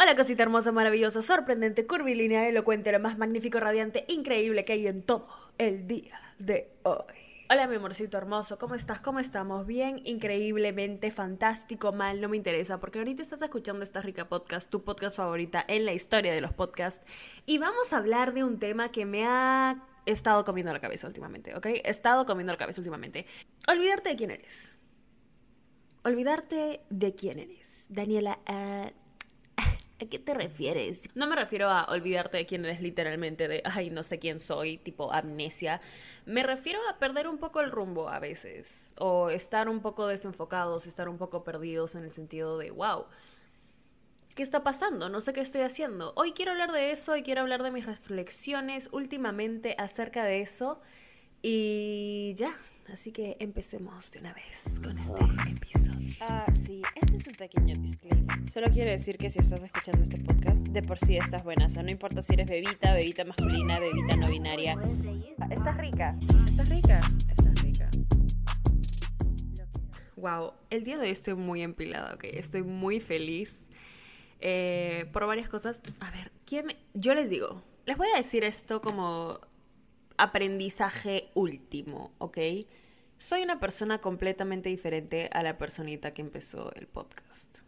Hola 0.00 0.14
cosita 0.14 0.44
hermosa, 0.44 0.70
maravillosa, 0.70 1.22
sorprendente, 1.22 1.84
curvilínea, 1.84 2.48
elocuente, 2.48 2.92
lo 2.92 3.00
más 3.00 3.18
magnífico, 3.18 3.58
radiante, 3.58 4.04
increíble 4.06 4.64
que 4.64 4.74
hay 4.74 4.86
en 4.86 5.02
todo 5.02 5.26
el 5.58 5.88
día 5.88 6.20
de 6.38 6.70
hoy. 6.84 7.16
Hola 7.50 7.66
mi 7.66 7.74
amorcito 7.74 8.16
hermoso, 8.16 8.60
¿cómo 8.60 8.76
estás? 8.76 9.00
¿Cómo 9.00 9.18
estamos? 9.18 9.66
Bien, 9.66 10.00
increíblemente, 10.04 11.10
fantástico, 11.10 11.90
mal, 11.90 12.20
no 12.20 12.28
me 12.28 12.36
interesa, 12.36 12.78
porque 12.78 13.00
ahorita 13.00 13.22
estás 13.22 13.42
escuchando 13.42 13.82
esta 13.82 14.00
rica 14.00 14.28
podcast, 14.28 14.70
tu 14.70 14.84
podcast 14.84 15.16
favorita 15.16 15.64
en 15.66 15.84
la 15.84 15.92
historia 15.92 16.32
de 16.32 16.42
los 16.42 16.52
podcasts, 16.52 17.04
y 17.44 17.58
vamos 17.58 17.92
a 17.92 17.96
hablar 17.96 18.34
de 18.34 18.44
un 18.44 18.60
tema 18.60 18.92
que 18.92 19.04
me 19.04 19.26
ha 19.26 19.84
estado 20.06 20.44
comiendo 20.44 20.72
la 20.72 20.78
cabeza 20.78 21.08
últimamente, 21.08 21.56
¿ok? 21.56 21.66
He 21.66 21.90
estado 21.90 22.24
comiendo 22.24 22.52
la 22.52 22.58
cabeza 22.58 22.80
últimamente. 22.80 23.26
Olvidarte 23.66 24.10
de 24.10 24.14
quién 24.14 24.30
eres. 24.30 24.78
Olvidarte 26.04 26.82
de 26.88 27.14
quién 27.16 27.40
eres. 27.40 27.86
Daniela, 27.88 28.38
uh, 28.48 29.07
¿A 30.00 30.06
qué 30.06 30.20
te 30.20 30.32
refieres? 30.32 31.08
No 31.16 31.26
me 31.26 31.34
refiero 31.34 31.68
a 31.70 31.84
olvidarte 31.86 32.36
de 32.36 32.46
quién 32.46 32.64
eres 32.64 32.80
literalmente, 32.80 33.48
de, 33.48 33.62
ay, 33.64 33.90
no 33.90 34.04
sé 34.04 34.20
quién 34.20 34.38
soy, 34.38 34.78
tipo 34.78 35.12
amnesia. 35.12 35.80
Me 36.24 36.44
refiero 36.44 36.78
a 36.88 36.98
perder 36.98 37.26
un 37.26 37.38
poco 37.38 37.60
el 37.60 37.72
rumbo 37.72 38.08
a 38.08 38.20
veces, 38.20 38.94
o 38.98 39.28
estar 39.28 39.68
un 39.68 39.80
poco 39.80 40.06
desenfocados, 40.06 40.86
estar 40.86 41.08
un 41.08 41.18
poco 41.18 41.42
perdidos 41.42 41.96
en 41.96 42.04
el 42.04 42.12
sentido 42.12 42.58
de, 42.58 42.70
wow, 42.70 43.06
¿qué 44.36 44.44
está 44.44 44.62
pasando? 44.62 45.08
No 45.08 45.20
sé 45.20 45.32
qué 45.32 45.40
estoy 45.40 45.62
haciendo. 45.62 46.12
Hoy 46.14 46.30
quiero 46.32 46.52
hablar 46.52 46.70
de 46.70 46.92
eso 46.92 47.16
y 47.16 47.24
quiero 47.24 47.40
hablar 47.40 47.64
de 47.64 47.72
mis 47.72 47.84
reflexiones 47.84 48.88
últimamente 48.92 49.74
acerca 49.78 50.22
de 50.22 50.42
eso. 50.42 50.80
Y 51.42 52.34
ya, 52.36 52.56
así 52.92 53.10
que 53.10 53.36
empecemos 53.40 54.08
de 54.12 54.20
una 54.20 54.32
vez 54.32 54.78
con 54.80 54.96
este 54.96 55.24
episodio. 55.50 55.87
Ah, 56.20 56.46
sí, 56.66 56.82
este 56.96 57.16
es 57.16 57.26
un 57.28 57.34
pequeño 57.34 57.76
disclaimer. 57.76 58.50
Solo 58.50 58.68
quiero 58.70 58.90
decir 58.90 59.18
que 59.18 59.30
si 59.30 59.38
estás 59.38 59.62
escuchando 59.62 60.02
este 60.02 60.18
podcast, 60.18 60.66
de 60.66 60.82
por 60.82 60.98
sí 60.98 61.16
estás 61.16 61.44
buena. 61.44 61.66
O 61.66 61.68
sea, 61.68 61.82
no 61.82 61.90
importa 61.90 62.22
si 62.22 62.34
eres 62.34 62.48
bebita, 62.48 62.92
bebita 62.92 63.24
masculina, 63.24 63.78
bebita 63.78 64.16
no 64.16 64.28
binaria. 64.28 64.76
Estás 65.50 65.76
rica. 65.76 66.16
Estás 66.44 66.68
rica. 66.68 67.00
Estás 67.28 67.62
rica. 67.62 67.90
Wow, 70.16 70.54
el 70.70 70.82
día 70.82 70.96
de 70.96 71.04
hoy 71.04 71.10
estoy 71.10 71.34
muy 71.34 71.62
empilada, 71.62 72.14
ok. 72.14 72.24
Estoy 72.24 72.64
muy 72.64 72.98
feliz 72.98 73.64
eh, 74.40 75.08
por 75.12 75.26
varias 75.26 75.48
cosas. 75.48 75.80
A 76.00 76.10
ver, 76.10 76.32
¿quién 76.44 76.66
me... 76.66 76.76
yo 76.94 77.14
les 77.14 77.30
digo, 77.30 77.62
les 77.86 77.96
voy 77.96 78.08
a 78.12 78.16
decir 78.16 78.42
esto 78.42 78.80
como 78.80 79.38
aprendizaje 80.16 81.30
último, 81.34 82.12
¿ok? 82.18 82.38
Soy 83.18 83.42
una 83.42 83.58
persona 83.58 84.00
completamente 84.00 84.68
diferente 84.68 85.28
a 85.32 85.42
la 85.42 85.58
personita 85.58 86.14
que 86.14 86.22
empezó 86.22 86.72
el 86.74 86.86
podcast. 86.86 87.58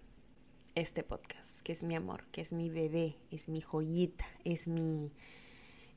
Este 0.77 1.03
podcast, 1.03 1.61
que 1.63 1.73
es 1.73 1.83
mi 1.83 1.97
amor, 1.97 2.23
que 2.31 2.41
es 2.41 2.53
mi 2.53 2.71
bebé, 2.71 3.17
es 3.33 3.49
mi 3.49 3.61
joyita, 3.61 4.25
es 4.45 4.69
mi 4.69 5.11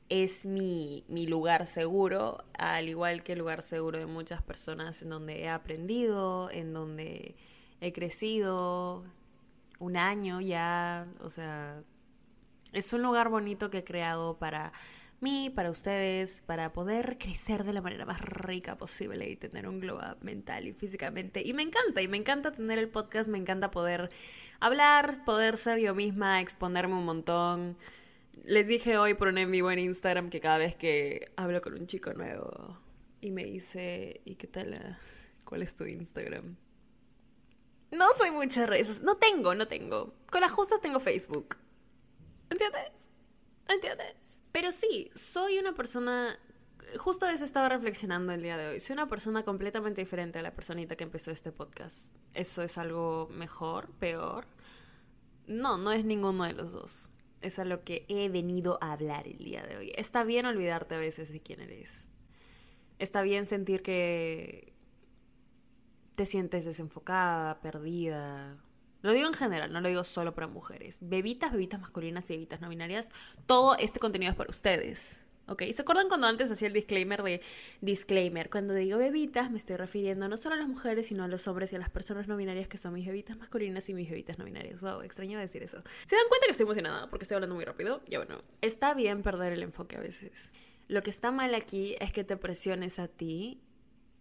es 0.08 0.44
mi, 0.44 1.04
mi 1.08 1.26
lugar 1.26 1.66
seguro, 1.66 2.44
al 2.58 2.88
igual 2.88 3.22
que 3.22 3.34
el 3.34 3.38
lugar 3.38 3.62
seguro 3.62 3.98
de 3.98 4.06
muchas 4.06 4.42
personas 4.42 5.00
en 5.02 5.10
donde 5.10 5.42
he 5.42 5.48
aprendido, 5.48 6.50
en 6.50 6.72
donde 6.72 7.36
he 7.80 7.92
crecido 7.92 9.04
un 9.78 9.96
año 9.96 10.40
ya, 10.40 11.06
o 11.20 11.30
sea, 11.30 11.80
es 12.72 12.92
un 12.92 13.02
lugar 13.02 13.28
bonito 13.28 13.70
que 13.70 13.78
he 13.78 13.84
creado 13.84 14.36
para 14.36 14.72
mí, 15.24 15.50
para 15.50 15.70
ustedes, 15.70 16.42
para 16.42 16.72
poder 16.72 17.16
crecer 17.18 17.64
de 17.64 17.72
la 17.72 17.80
manera 17.80 18.04
más 18.04 18.20
rica 18.20 18.76
posible 18.76 19.28
y 19.28 19.36
tener 19.36 19.66
un 19.66 19.80
globo 19.80 20.02
mental 20.20 20.68
y 20.68 20.72
físicamente. 20.72 21.42
Y 21.42 21.54
me 21.54 21.62
encanta, 21.62 22.02
y 22.02 22.08
me 22.08 22.18
encanta 22.18 22.52
tener 22.52 22.78
el 22.78 22.88
podcast, 22.90 23.28
me 23.28 23.38
encanta 23.38 23.70
poder 23.70 24.10
hablar, 24.60 25.24
poder 25.24 25.56
ser 25.56 25.78
yo 25.78 25.94
misma, 25.94 26.40
exponerme 26.40 26.94
un 26.94 27.06
montón. 27.06 27.76
Les 28.44 28.68
dije 28.68 28.98
hoy 28.98 29.14
por 29.14 29.28
un 29.28 29.38
en 29.38 29.50
vivo 29.50 29.70
en 29.70 29.78
Instagram 29.78 30.28
que 30.28 30.40
cada 30.40 30.58
vez 30.58 30.76
que 30.76 31.32
hablo 31.36 31.60
con 31.62 31.72
un 31.72 31.86
chico 31.86 32.12
nuevo 32.12 32.78
y 33.20 33.30
me 33.30 33.44
dice, 33.44 34.20
¿y 34.24 34.34
qué 34.34 34.46
tal? 34.46 34.98
¿Cuál 35.44 35.62
es 35.62 35.74
tu 35.74 35.86
Instagram? 35.86 36.56
No 37.90 38.06
soy 38.18 38.30
muchas 38.30 38.68
redes, 38.68 39.00
no 39.00 39.16
tengo, 39.16 39.54
no 39.54 39.66
tengo. 39.68 40.14
Con 40.30 40.42
las 40.42 40.52
justas 40.52 40.80
tengo 40.82 41.00
Facebook. 41.00 41.56
¿Entiendes? 42.50 42.92
¿Entiendes? 43.68 44.23
Pero 44.54 44.70
sí, 44.70 45.10
soy 45.16 45.58
una 45.58 45.74
persona 45.74 46.38
justo 46.96 47.26
eso 47.26 47.44
estaba 47.44 47.68
reflexionando 47.68 48.32
el 48.32 48.40
día 48.40 48.56
de 48.56 48.68
hoy. 48.68 48.78
Soy 48.78 48.94
una 48.94 49.08
persona 49.08 49.42
completamente 49.42 50.00
diferente 50.00 50.38
a 50.38 50.42
la 50.42 50.54
personita 50.54 50.94
que 50.94 51.02
empezó 51.02 51.32
este 51.32 51.50
podcast. 51.50 52.14
¿Eso 52.34 52.62
es 52.62 52.78
algo 52.78 53.28
mejor, 53.32 53.90
peor? 53.98 54.46
No, 55.48 55.76
no 55.76 55.90
es 55.90 56.04
ninguno 56.04 56.44
de 56.44 56.52
los 56.52 56.70
dos. 56.70 57.10
Es 57.40 57.58
a 57.58 57.64
lo 57.64 57.82
que 57.82 58.06
he 58.08 58.28
venido 58.28 58.78
a 58.80 58.92
hablar 58.92 59.26
el 59.26 59.38
día 59.38 59.64
de 59.64 59.76
hoy. 59.76 59.92
Está 59.96 60.22
bien 60.22 60.46
olvidarte 60.46 60.94
a 60.94 60.98
veces 60.98 61.32
de 61.32 61.40
quién 61.40 61.60
eres. 61.60 62.08
Está 63.00 63.22
bien 63.22 63.46
sentir 63.46 63.82
que 63.82 64.72
te 66.14 66.26
sientes 66.26 66.64
desenfocada, 66.64 67.60
perdida. 67.60 68.56
Lo 69.04 69.12
digo 69.12 69.26
en 69.26 69.34
general, 69.34 69.70
no 69.70 69.82
lo 69.82 69.88
digo 69.90 70.02
solo 70.02 70.34
para 70.34 70.46
mujeres. 70.46 70.96
Bebitas, 71.02 71.52
bebitas 71.52 71.78
masculinas 71.78 72.30
y 72.30 72.36
bebitas 72.36 72.62
no 72.62 72.70
binarias. 72.70 73.10
Todo 73.44 73.76
este 73.76 74.00
contenido 74.00 74.32
es 74.32 74.36
para 74.38 74.48
ustedes. 74.48 75.26
¿Ok? 75.46 75.62
¿Se 75.74 75.82
acuerdan 75.82 76.08
cuando 76.08 76.26
antes 76.26 76.50
hacía 76.50 76.68
el 76.68 76.72
disclaimer 76.72 77.22
de 77.22 77.42
disclaimer? 77.82 78.48
Cuando 78.48 78.72
digo 78.72 78.96
bebitas 78.96 79.50
me 79.50 79.58
estoy 79.58 79.76
refiriendo 79.76 80.26
no 80.26 80.38
solo 80.38 80.54
a 80.54 80.58
las 80.58 80.68
mujeres, 80.68 81.08
sino 81.08 81.22
a 81.22 81.28
los 81.28 81.46
hombres 81.46 81.70
y 81.74 81.76
a 81.76 81.80
las 81.80 81.90
personas 81.90 82.28
no 82.28 82.38
binarias 82.38 82.66
que 82.66 82.78
son 82.78 82.94
mis 82.94 83.06
bebitas 83.06 83.36
masculinas 83.36 83.86
y 83.90 83.92
mis 83.92 84.08
bebitas 84.08 84.38
no 84.38 84.46
binarias. 84.46 84.80
Wow, 84.80 85.02
extraño 85.02 85.38
decir 85.38 85.62
eso. 85.62 85.82
¿Se 86.06 86.16
dan 86.16 86.24
cuenta 86.30 86.46
que 86.46 86.52
estoy 86.52 86.64
emocionada 86.64 87.10
porque 87.10 87.24
estoy 87.24 87.34
hablando 87.34 87.56
muy 87.56 87.66
rápido? 87.66 88.00
Ya 88.06 88.20
bueno, 88.20 88.40
está 88.62 88.94
bien 88.94 89.22
perder 89.22 89.52
el 89.52 89.62
enfoque 89.64 89.96
a 89.96 90.00
veces. 90.00 90.50
Lo 90.88 91.02
que 91.02 91.10
está 91.10 91.30
mal 91.30 91.54
aquí 91.54 91.94
es 92.00 92.10
que 92.10 92.24
te 92.24 92.38
presiones 92.38 92.98
a 92.98 93.08
ti 93.08 93.60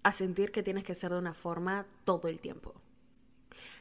a 0.03 0.11
sentir 0.11 0.51
que 0.51 0.61
tienes 0.61 0.83
que 0.83 0.93
ser 0.93 1.11
de 1.11 1.19
una 1.19 1.33
forma 1.33 1.85
todo 2.03 2.27
el 2.27 2.41
tiempo. 2.41 2.83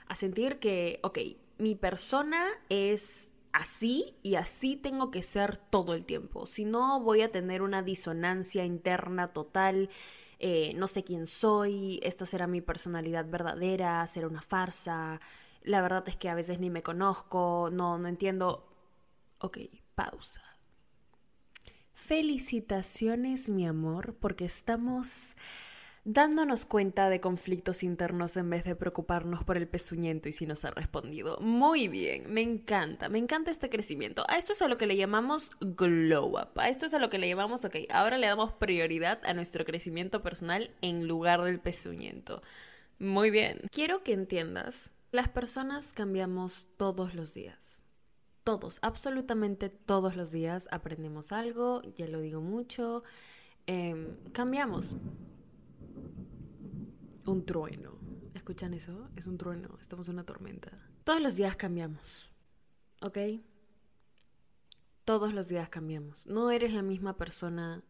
A 0.07 0.15
sentir 0.15 0.59
que, 0.59 1.01
ok, 1.03 1.19
mi 1.59 1.75
persona 1.75 2.47
es 2.69 3.33
así 3.53 4.17
y 4.23 4.35
así 4.37 4.77
tengo 4.77 5.11
que 5.11 5.23
ser 5.23 5.57
todo 5.57 5.95
el 5.95 6.05
tiempo. 6.07 6.47
Si 6.47 6.65
no, 6.65 7.01
voy 7.01 7.23
a 7.23 7.31
tener 7.31 7.63
una 7.63 7.83
disonancia 7.83 8.65
interna 8.65 9.33
total. 9.33 9.91
Eh, 10.39 10.73
no 10.75 10.89
sé 10.89 11.05
quién 11.05 11.27
soy, 11.27 12.01
esta 12.03 12.27
será 12.27 12.47
mi 12.47 12.61
personalidad 12.61 13.27
verdadera, 13.29 14.05
será 14.07 14.27
una 14.27 14.43
farsa. 14.43 15.21
La 15.63 15.81
verdad 15.81 16.03
es 16.09 16.17
que 16.17 16.29
a 16.29 16.35
veces 16.35 16.59
ni 16.59 16.71
me 16.71 16.83
conozco, 16.83 17.71
no, 17.73 17.99
no 17.99 18.09
entiendo. 18.09 18.69
Ok, 19.39 19.59
pausa. 19.95 20.43
Felicitaciones, 21.95 23.49
mi 23.49 23.67
amor, 23.67 24.17
porque 24.17 24.45
estamos 24.45 25.37
dándonos 26.05 26.65
cuenta 26.65 27.09
de 27.09 27.21
conflictos 27.21 27.83
internos 27.85 28.37
en 28.37 28.51
vez 28.51 28.65
de 28.65 28.75
preocuparnos 28.75 29.45
por 29.45 29.57
el 29.57 29.69
pezuñento 29.69 30.29
y 30.29 30.33
si 30.33 30.47
nos 30.47 30.65
ha 30.65 30.71
respondido. 30.71 31.39
Muy 31.41 31.89
bien, 31.89 32.33
me 32.33 32.41
encanta, 32.41 33.09
me 33.09 33.19
encanta 33.19 33.51
este 33.51 33.71
crecimiento. 33.71 34.25
A 34.29 34.37
esto 34.37 34.53
es 34.53 34.63
a 34.63 34.69
lo 34.69 34.79
que 34.79 34.87
le 34.87 34.97
llamamos 34.97 35.51
glow 35.61 36.39
up, 36.39 36.59
a 36.59 36.69
esto 36.69 36.87
es 36.87 36.95
a 36.95 36.99
lo 36.99 37.09
que 37.09 37.19
le 37.19 37.29
llamamos, 37.29 37.65
ok, 37.65 37.77
ahora 37.91 38.19
le 38.19 38.27
damos 38.27 38.53
prioridad 38.53 39.21
a 39.25 39.35
nuestro 39.35 39.65
crecimiento 39.65 40.23
personal 40.23 40.71
en 40.81 41.07
lugar 41.07 41.43
del 41.43 41.61
pezuñento. 41.61 42.43
Muy 42.99 43.31
bien, 43.31 43.61
quiero 43.71 44.03
que 44.03 44.13
entiendas, 44.13 44.91
las 45.13 45.29
personas 45.29 45.93
cambiamos 45.93 46.67
todos 46.77 47.15
los 47.15 47.35
días. 47.35 47.83
Todos, 48.45 48.81
absolutamente 48.83 49.69
todos 49.69 50.17
los 50.17 50.33
días 50.33 50.67
aprendemos 50.73 51.31
algo, 51.31 51.81
ya 51.95 52.09
lo 52.09 52.21
digo 52.21 52.41
mucho, 52.41 53.05
eh, 53.69 54.17
cambiamos 54.33 54.97
un 57.27 57.45
trueno. 57.45 57.99
¿Escuchan 58.35 58.75
eso? 58.75 59.09
Es 59.17 59.27
un 59.27 59.39
trueno, 59.39 59.79
estamos 59.81 60.09
en 60.09 60.15
una 60.15 60.25
tormenta. 60.25 60.71
Todos 61.05 61.21
los 61.21 61.37
días 61.37 61.57
cambiamos, 61.57 62.31
¿ok? 63.01 63.19
Todos 65.05 65.33
los 65.35 65.49
días 65.49 65.69
cambiamos. 65.69 66.27
No 66.27 66.51
eres 66.51 66.73
la 66.73 66.83
misma 66.83 67.17
persona 67.17 67.83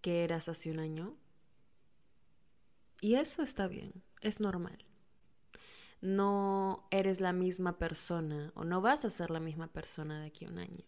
que 0.00 0.24
eras 0.24 0.48
hace 0.48 0.70
un 0.70 0.78
año. 0.78 1.16
Y 3.00 3.14
eso 3.14 3.42
está 3.42 3.66
bien, 3.66 4.02
es 4.20 4.40
normal. 4.40 4.84
No 6.00 6.86
eres 6.90 7.20
la 7.20 7.32
misma 7.32 7.78
persona 7.78 8.52
o 8.54 8.64
no 8.64 8.80
vas 8.80 9.04
a 9.04 9.10
ser 9.10 9.30
la 9.30 9.40
misma 9.40 9.68
persona 9.68 10.20
de 10.20 10.26
aquí 10.26 10.44
a 10.44 10.48
un 10.48 10.58
año. 10.58 10.84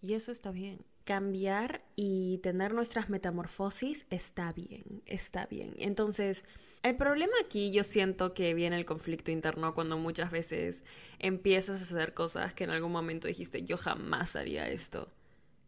Y 0.00 0.14
eso 0.14 0.32
está 0.32 0.50
bien 0.50 0.84
cambiar 1.04 1.84
y 1.96 2.38
tener 2.38 2.74
nuestras 2.74 3.08
metamorfosis 3.10 4.06
está 4.10 4.52
bien, 4.52 5.02
está 5.06 5.46
bien. 5.46 5.74
Entonces, 5.78 6.44
el 6.82 6.96
problema 6.96 7.32
aquí 7.44 7.70
yo 7.72 7.84
siento 7.84 8.34
que 8.34 8.54
viene 8.54 8.76
el 8.76 8.84
conflicto 8.84 9.30
interno 9.30 9.74
cuando 9.74 9.96
muchas 9.98 10.30
veces 10.30 10.84
empiezas 11.18 11.80
a 11.80 11.84
hacer 11.84 12.14
cosas 12.14 12.54
que 12.54 12.64
en 12.64 12.70
algún 12.70 12.92
momento 12.92 13.28
dijiste 13.28 13.62
yo 13.62 13.76
jamás 13.76 14.36
haría 14.36 14.68
esto. 14.68 15.12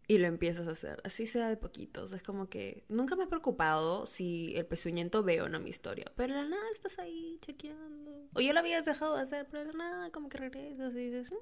y 0.08 0.18
lo 0.18 0.28
empiezas 0.28 0.68
a 0.68 0.72
hacer, 0.72 1.00
así 1.04 1.26
sea 1.26 1.48
de 1.48 1.56
poquitos. 1.56 2.12
Es 2.12 2.22
como 2.22 2.48
que 2.48 2.84
nunca 2.88 3.16
me 3.16 3.24
he 3.24 3.26
preocupado 3.26 4.06
si 4.06 4.54
el 4.56 4.64
pezuñento 4.64 5.24
ve 5.24 5.42
o 5.42 5.48
no 5.48 5.58
mi 5.58 5.70
historia, 5.70 6.12
pero 6.14 6.32
la 6.34 6.44
nada 6.46 6.62
estás 6.72 6.98
ahí 7.00 7.38
chequeando. 7.42 8.28
O 8.34 8.40
ya 8.40 8.52
lo 8.52 8.60
habías 8.60 8.84
dejado 8.84 9.16
de 9.16 9.22
hacer, 9.22 9.48
pero 9.50 9.64
la 9.64 9.72
nada 9.72 10.10
como 10.12 10.28
que 10.28 10.38
regresas 10.38 10.94
y 10.94 11.10
dices, 11.10 11.32
"Mm, 11.32 11.36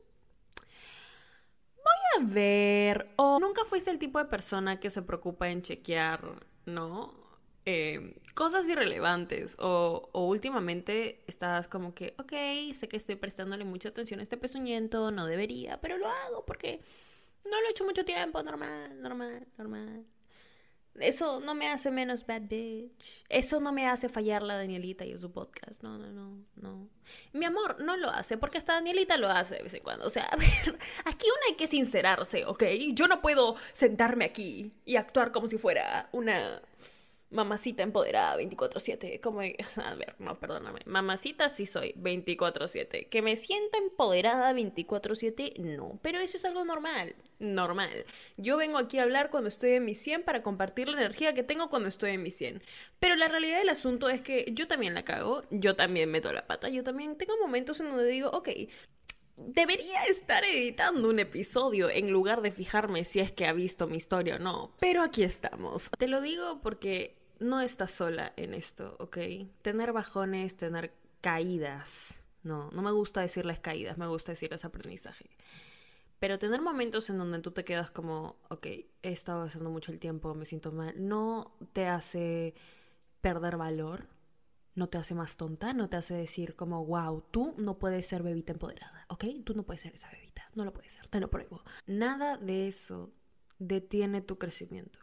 ver. 2.22 3.12
O 3.16 3.38
nunca 3.40 3.64
fuiste 3.64 3.90
el 3.90 3.98
tipo 3.98 4.18
de 4.18 4.26
persona 4.26 4.80
que 4.80 4.90
se 4.90 5.02
preocupa 5.02 5.48
en 5.50 5.62
chequear, 5.62 6.46
¿no? 6.66 7.14
Eh, 7.66 8.20
cosas 8.34 8.68
irrelevantes 8.68 9.56
o, 9.58 10.10
o 10.12 10.26
últimamente 10.26 11.24
estás 11.26 11.66
como 11.66 11.94
que, 11.94 12.14
ok, 12.18 12.74
sé 12.74 12.88
que 12.88 12.96
estoy 12.96 13.16
prestándole 13.16 13.64
mucha 13.64 13.88
atención 13.88 14.20
a 14.20 14.22
este 14.22 14.36
pezuñento, 14.36 15.10
no 15.10 15.26
debería, 15.26 15.80
pero 15.80 15.96
lo 15.96 16.08
hago 16.08 16.44
porque 16.44 16.80
no 17.44 17.60
lo 17.60 17.66
he 17.66 17.70
hecho 17.70 17.84
mucho 17.84 18.04
tiempo, 18.04 18.42
normal, 18.42 19.00
normal, 19.00 19.46
normal. 19.56 20.04
Eso 21.00 21.40
no 21.40 21.54
me 21.54 21.68
hace 21.68 21.90
menos 21.90 22.26
bad 22.26 22.42
bitch. 22.42 22.92
Eso 23.28 23.60
no 23.60 23.72
me 23.72 23.86
hace 23.86 24.08
fallar 24.08 24.42
la 24.42 24.56
Danielita 24.56 25.04
y 25.04 25.18
su 25.18 25.32
podcast. 25.32 25.82
No, 25.82 25.98
no, 25.98 26.12
no, 26.12 26.44
no. 26.56 26.88
Mi 27.32 27.44
amor 27.44 27.82
no 27.82 27.96
lo 27.96 28.10
hace 28.10 28.36
porque 28.38 28.58
hasta 28.58 28.74
Danielita 28.74 29.16
lo 29.16 29.28
hace 29.28 29.56
de 29.56 29.62
vez 29.62 29.74
en 29.74 29.82
cuando. 29.82 30.06
O 30.06 30.10
sea, 30.10 30.24
a 30.30 30.36
ver, 30.36 30.78
aquí 31.04 31.26
uno 31.26 31.42
hay 31.48 31.54
que 31.54 31.66
sincerarse, 31.66 32.44
¿ok? 32.44 32.64
Yo 32.92 33.08
no 33.08 33.20
puedo 33.20 33.56
sentarme 33.72 34.24
aquí 34.24 34.72
y 34.84 34.96
actuar 34.96 35.32
como 35.32 35.48
si 35.48 35.58
fuera 35.58 36.08
una 36.12 36.62
mamacita 37.30 37.82
empoderada 37.82 38.36
24/7. 38.36 39.20
Como, 39.20 39.40
a 39.40 39.94
ver, 39.94 40.14
no, 40.18 40.38
perdóname. 40.38 40.80
Mamacita 40.86 41.48
sí 41.48 41.66
soy 41.66 41.92
24/7. 41.96 43.08
Que 43.08 43.22
me 43.22 43.36
sienta 43.36 43.78
empoderada 43.78 44.52
24/7, 44.52 45.54
no. 45.58 45.98
Pero 46.02 46.18
eso 46.20 46.36
es 46.36 46.44
algo 46.44 46.64
normal, 46.64 47.16
normal. 47.38 48.04
Yo 48.36 48.56
vengo 48.56 48.78
aquí 48.78 48.98
a 48.98 49.02
hablar 49.02 49.30
cuando 49.30 49.48
estoy 49.48 49.72
en 49.72 49.84
mi 49.84 49.94
100 49.94 50.22
para 50.22 50.42
compartir 50.42 50.88
la 50.88 50.98
energía 50.98 51.34
que 51.34 51.42
tengo 51.42 51.70
cuando 51.70 51.88
estoy 51.88 52.12
en 52.12 52.22
mi 52.22 52.30
100. 52.30 52.62
Pero 52.98 53.16
la 53.16 53.28
realidad 53.28 53.58
del 53.58 53.68
asunto 53.68 54.08
es 54.08 54.20
que 54.20 54.46
yo 54.52 54.68
también 54.68 54.94
la 54.94 55.04
cago, 55.04 55.42
yo 55.50 55.76
también 55.76 56.10
meto 56.10 56.32
la 56.32 56.46
pata, 56.46 56.68
yo 56.68 56.84
también 56.84 57.16
tengo 57.16 57.36
momentos 57.40 57.80
en 57.80 57.86
donde 57.86 58.06
digo, 58.06 58.30
ok, 58.30 58.48
Debería 59.36 60.04
estar 60.04 60.44
editando 60.44 61.08
un 61.08 61.18
episodio 61.18 61.90
en 61.90 62.10
lugar 62.10 62.40
de 62.40 62.52
fijarme 62.52 63.04
si 63.04 63.20
es 63.20 63.32
que 63.32 63.46
ha 63.46 63.52
visto 63.52 63.86
mi 63.86 63.96
historia 63.96 64.36
o 64.36 64.38
no. 64.38 64.72
Pero 64.80 65.02
aquí 65.02 65.22
estamos. 65.22 65.90
Te 65.98 66.08
lo 66.08 66.20
digo 66.20 66.60
porque 66.62 67.16
no 67.40 67.60
estás 67.60 67.90
sola 67.90 68.32
en 68.36 68.54
esto, 68.54 68.96
¿ok? 69.00 69.18
Tener 69.62 69.92
bajones, 69.92 70.56
tener 70.56 70.92
caídas. 71.20 72.20
No, 72.42 72.70
no 72.70 72.82
me 72.82 72.92
gusta 72.92 73.22
decirles 73.22 73.58
caídas, 73.58 73.98
me 73.98 74.06
gusta 74.06 74.32
decirles 74.32 74.64
aprendizaje. 74.64 75.30
Pero 76.18 76.38
tener 76.38 76.60
momentos 76.60 77.10
en 77.10 77.18
donde 77.18 77.40
tú 77.40 77.50
te 77.50 77.64
quedas 77.64 77.90
como, 77.90 78.36
ok, 78.48 78.66
he 78.66 78.88
estado 79.02 79.42
haciendo 79.42 79.70
mucho 79.70 79.92
el 79.92 79.98
tiempo, 79.98 80.34
me 80.34 80.46
siento 80.46 80.70
mal, 80.70 80.94
no 80.96 81.56
te 81.72 81.86
hace 81.86 82.54
perder 83.20 83.56
valor, 83.56 84.06
no 84.74 84.88
te 84.88 84.98
hace 84.98 85.14
más 85.14 85.36
tonta, 85.36 85.72
no 85.72 85.88
te 85.88 85.96
hace 85.96 86.14
decir 86.14 86.56
como, 86.56 86.84
wow, 86.84 87.22
tú 87.30 87.54
no 87.58 87.78
puedes 87.78 88.06
ser 88.06 88.22
bebita 88.22 88.52
empoderada, 88.52 89.06
¿ok? 89.08 89.24
Tú 89.44 89.54
no 89.54 89.62
puedes 89.62 89.82
ser 89.82 89.94
esa 89.94 90.10
bebita, 90.10 90.50
no 90.54 90.64
lo 90.64 90.72
puedes 90.72 90.92
ser, 90.92 91.08
te 91.08 91.20
lo 91.20 91.30
pruebo. 91.30 91.62
Nada 91.86 92.36
de 92.36 92.66
eso 92.66 93.12
detiene 93.58 94.20
tu 94.20 94.38
crecimiento. 94.38 94.98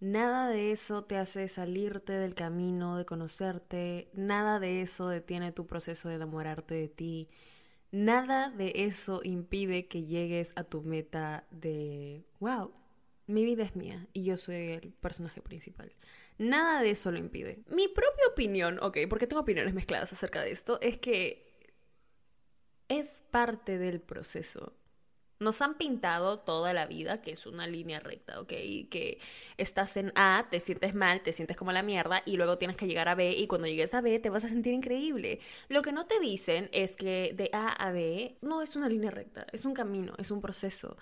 Nada 0.00 0.48
de 0.48 0.70
eso 0.70 1.04
te 1.04 1.16
hace 1.16 1.48
salirte 1.48 2.12
del 2.12 2.34
camino 2.34 2.96
de 2.96 3.04
conocerte, 3.04 4.10
nada 4.14 4.60
de 4.60 4.80
eso 4.82 5.08
detiene 5.08 5.50
tu 5.50 5.66
proceso 5.66 6.08
de 6.08 6.14
enamorarte 6.14 6.74
de 6.74 6.88
ti, 6.88 7.28
nada 7.90 8.50
de 8.50 8.72
eso 8.84 9.22
impide 9.24 9.88
que 9.88 10.04
llegues 10.04 10.52
a 10.54 10.62
tu 10.62 10.82
meta 10.82 11.48
de, 11.50 12.24
wow, 12.38 12.72
mi 13.26 13.44
vida 13.44 13.64
es 13.64 13.74
mía 13.74 14.06
y 14.12 14.22
yo 14.22 14.36
soy 14.36 14.72
el 14.72 14.92
personaje 14.92 15.42
principal. 15.42 15.92
Nada 16.38 16.82
de 16.82 16.90
eso 16.90 17.10
lo 17.10 17.18
impide. 17.18 17.64
Mi 17.66 17.88
propia 17.88 18.26
opinión, 18.30 18.78
ok, 18.82 18.98
porque 19.10 19.26
tengo 19.26 19.42
opiniones 19.42 19.74
mezcladas 19.74 20.12
acerca 20.12 20.42
de 20.42 20.52
esto, 20.52 20.80
es 20.80 20.98
que 20.98 21.48
es 22.88 23.22
parte 23.30 23.78
del 23.78 24.00
proceso. 24.00 24.74
Nos 25.40 25.62
han 25.62 25.78
pintado 25.78 26.40
toda 26.40 26.72
la 26.72 26.86
vida 26.86 27.22
que 27.22 27.30
es 27.32 27.46
una 27.46 27.66
línea 27.68 28.00
recta, 28.00 28.40
¿ok? 28.40 28.48
Que 28.48 29.20
estás 29.56 29.96
en 29.96 30.12
A, 30.16 30.48
te 30.50 30.58
sientes 30.58 30.94
mal, 30.94 31.22
te 31.22 31.32
sientes 31.32 31.56
como 31.56 31.70
la 31.70 31.82
mierda 31.82 32.22
y 32.26 32.36
luego 32.36 32.58
tienes 32.58 32.76
que 32.76 32.88
llegar 32.88 33.08
a 33.08 33.14
B 33.14 33.30
y 33.36 33.46
cuando 33.46 33.68
llegues 33.68 33.94
a 33.94 34.00
B 34.00 34.18
te 34.18 34.30
vas 34.30 34.44
a 34.44 34.48
sentir 34.48 34.74
increíble. 34.74 35.38
Lo 35.68 35.82
que 35.82 35.92
no 35.92 36.06
te 36.06 36.18
dicen 36.18 36.68
es 36.72 36.96
que 36.96 37.32
de 37.36 37.50
A 37.52 37.68
a 37.68 37.92
B 37.92 38.36
no 38.42 38.62
es 38.62 38.74
una 38.74 38.88
línea 38.88 39.10
recta, 39.12 39.46
es 39.52 39.64
un 39.64 39.74
camino, 39.74 40.14
es 40.18 40.30
un 40.32 40.40
proceso. 40.40 40.96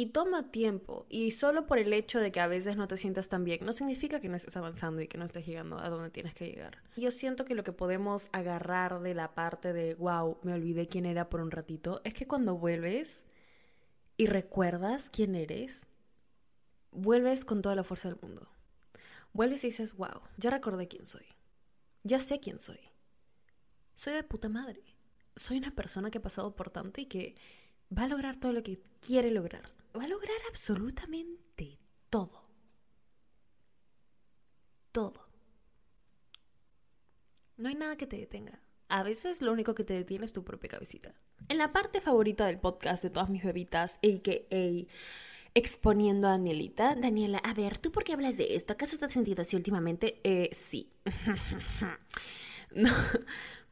Y 0.00 0.06
toma 0.06 0.50
tiempo. 0.50 1.04
Y 1.10 1.32
solo 1.32 1.66
por 1.66 1.78
el 1.78 1.92
hecho 1.92 2.20
de 2.20 2.32
que 2.32 2.40
a 2.40 2.46
veces 2.46 2.74
no 2.74 2.88
te 2.88 2.96
sientas 2.96 3.28
tan 3.28 3.44
bien, 3.44 3.66
no 3.66 3.74
significa 3.74 4.18
que 4.18 4.30
no 4.30 4.36
estés 4.36 4.56
avanzando 4.56 5.02
y 5.02 5.08
que 5.08 5.18
no 5.18 5.26
estés 5.26 5.46
llegando 5.46 5.78
a 5.78 5.90
donde 5.90 6.08
tienes 6.08 6.32
que 6.32 6.46
llegar. 6.46 6.78
Yo 6.96 7.10
siento 7.10 7.44
que 7.44 7.54
lo 7.54 7.64
que 7.64 7.72
podemos 7.72 8.30
agarrar 8.32 9.02
de 9.02 9.12
la 9.12 9.34
parte 9.34 9.74
de, 9.74 9.96
wow, 9.96 10.38
me 10.42 10.54
olvidé 10.54 10.88
quién 10.88 11.04
era 11.04 11.28
por 11.28 11.42
un 11.42 11.50
ratito, 11.50 12.00
es 12.04 12.14
que 12.14 12.26
cuando 12.26 12.56
vuelves 12.56 13.26
y 14.16 14.24
recuerdas 14.24 15.10
quién 15.10 15.34
eres, 15.34 15.86
vuelves 16.92 17.44
con 17.44 17.60
toda 17.60 17.74
la 17.74 17.84
fuerza 17.84 18.08
del 18.08 18.18
mundo. 18.22 18.48
Vuelves 19.34 19.64
y 19.64 19.66
dices, 19.66 19.94
wow, 19.96 20.22
ya 20.38 20.48
recordé 20.48 20.88
quién 20.88 21.04
soy. 21.04 21.26
Ya 22.04 22.20
sé 22.20 22.40
quién 22.40 22.58
soy. 22.58 22.80
Soy 23.96 24.14
de 24.14 24.22
puta 24.22 24.48
madre. 24.48 24.82
Soy 25.36 25.58
una 25.58 25.74
persona 25.74 26.10
que 26.10 26.16
ha 26.16 26.22
pasado 26.22 26.56
por 26.56 26.70
tanto 26.70 27.02
y 27.02 27.04
que 27.04 27.34
va 27.94 28.04
a 28.04 28.08
lograr 28.08 28.40
todo 28.40 28.54
lo 28.54 28.62
que 28.62 28.80
quiere 29.02 29.30
lograr. 29.30 29.78
Va 29.96 30.04
a 30.04 30.08
lograr 30.08 30.36
absolutamente 30.50 31.78
todo. 32.10 32.48
Todo. 34.92 35.28
No 37.56 37.68
hay 37.68 37.74
nada 37.74 37.96
que 37.96 38.06
te 38.06 38.16
detenga. 38.16 38.60
A 38.88 39.02
veces 39.02 39.42
lo 39.42 39.52
único 39.52 39.74
que 39.74 39.84
te 39.84 39.94
detiene 39.94 40.24
es 40.24 40.32
tu 40.32 40.44
propia 40.44 40.70
cabecita. 40.70 41.14
En 41.48 41.58
la 41.58 41.72
parte 41.72 42.00
favorita 42.00 42.46
del 42.46 42.58
podcast 42.58 43.02
de 43.02 43.10
todas 43.10 43.30
mis 43.30 43.44
bebitas, 43.44 43.98
a.k.a. 44.02 44.86
exponiendo 45.54 46.28
a 46.28 46.32
Danielita. 46.32 46.94
Daniela, 46.96 47.38
a 47.38 47.54
ver, 47.54 47.78
¿tú 47.78 47.92
por 47.92 48.04
qué 48.04 48.12
hablas 48.12 48.36
de 48.36 48.56
esto? 48.56 48.72
¿Acaso 48.72 48.98
te 48.98 49.04
has 49.04 49.12
sentido 49.12 49.42
así 49.42 49.56
últimamente? 49.56 50.20
Eh, 50.24 50.50
sí. 50.52 50.92
no, 52.74 52.90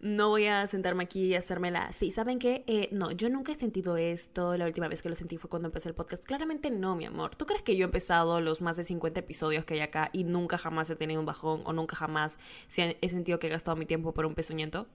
no 0.00 0.29
voy 0.29 0.47
a 0.47 0.67
sentarme 0.69 1.05
aquí 1.05 1.25
y 1.25 1.35
hacérmela. 1.35 1.91
Sí, 1.93 2.11
¿saben 2.12 2.39
qué? 2.39 2.62
Eh, 2.69 2.89
no, 2.93 3.11
yo 3.11 3.29
nunca 3.29 3.53
he 3.53 3.55
sentido 3.56 3.97
esto. 3.97 4.56
La 4.56 4.67
última 4.67 4.87
vez 4.87 5.03
que 5.03 5.09
lo 5.09 5.17
sentí 5.17 5.39
fue 5.39 5.50
cuando 5.50 5.69
empecé 5.69 5.89
el 5.89 5.95
podcast. 5.95 6.25
Claramente 6.25 6.71
no, 6.71 6.95
mi 6.95 7.05
amor. 7.05 7.35
¿Tú 7.35 7.47
crees 7.47 7.62
que 7.62 7.77
yo 7.77 7.83
he 7.83 7.87
empezado 7.87 8.41
los 8.41 8.61
más 8.61 8.77
de 8.77 8.85
50 8.85 9.21
episodios 9.21 9.65
que 9.65 9.75
hay 9.75 9.81
acá 9.81 10.11
y 10.12 10.23
nunca 10.23 10.56
jamás 10.56 10.89
he 10.91 10.97
tenido 10.97 11.19
un 11.19 11.27
bajón 11.27 11.62
o 11.65 11.73
nunca 11.73 11.97
jamás 11.97 12.39
he 12.77 13.09
sentido 13.09 13.41
que 13.41 13.49
he 13.49 13.50
gastado 13.50 13.77
mi 13.77 13.87
tiempo 13.87 14.15
por 14.15 14.25
un 14.25 14.35
pezuñento? 14.37 14.87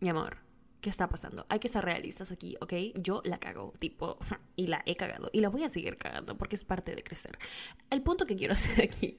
Mi 0.00 0.10
amor, 0.10 0.38
¿qué 0.82 0.90
está 0.90 1.08
pasando? 1.08 1.46
Hay 1.48 1.60
que 1.60 1.68
ser 1.68 1.84
realistas 1.84 2.30
aquí, 2.32 2.56
¿ok? 2.60 2.74
Yo 2.96 3.22
la 3.24 3.38
cago, 3.38 3.72
tipo, 3.78 4.18
y 4.56 4.66
la 4.66 4.82
he 4.84 4.96
cagado. 4.96 5.30
Y 5.32 5.40
la 5.40 5.48
voy 5.48 5.64
a 5.64 5.70
seguir 5.70 5.96
cagando 5.96 6.36
porque 6.36 6.56
es 6.56 6.64
parte 6.64 6.94
de 6.94 7.02
crecer. 7.02 7.38
El 7.88 8.02
punto 8.02 8.26
que 8.26 8.36
quiero 8.36 8.52
hacer 8.54 8.84
aquí. 8.84 9.18